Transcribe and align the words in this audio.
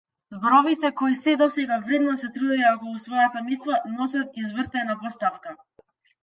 Зборовите 0.35 0.89
кои 1.01 1.11
сѐ 1.17 1.35
до 1.41 1.47
сега 1.57 1.77
вредно 1.89 2.15
се 2.21 2.29
трудеа 2.37 2.71
околу 2.79 3.03
својата 3.05 3.45
смисла 3.45 3.79
носат 3.99 4.41
извртена 4.47 4.97
постава. 5.05 5.55